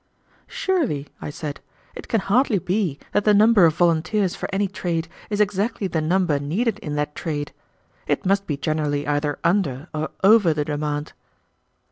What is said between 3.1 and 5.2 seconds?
that the number of volunteers for any trade